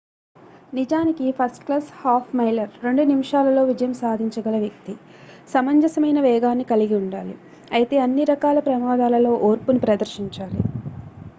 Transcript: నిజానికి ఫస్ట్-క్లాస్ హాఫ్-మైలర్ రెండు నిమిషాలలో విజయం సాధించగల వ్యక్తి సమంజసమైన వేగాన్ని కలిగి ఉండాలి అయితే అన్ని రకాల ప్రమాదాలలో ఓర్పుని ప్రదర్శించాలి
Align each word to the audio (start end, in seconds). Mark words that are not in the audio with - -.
నిజానికి 0.73 1.25
ఫస్ట్-క్లాస్ 1.31 1.89
హాఫ్-మైలర్ 1.97 2.71
రెండు 2.83 3.03
నిమిషాలలో 3.09 3.63
విజయం 3.63 3.93
సాధించగల 3.99 4.55
వ్యక్తి 4.59 4.93
సమంజసమైన 5.49 6.19
వేగాన్ని 6.21 6.65
కలిగి 6.71 6.95
ఉండాలి 6.95 7.35
అయితే 7.71 7.97
అన్ని 7.99 8.25
రకాల 8.31 8.59
ప్రమాదాలలో 8.67 9.33
ఓర్పుని 9.49 9.81
ప్రదర్శించాలి 9.85 10.59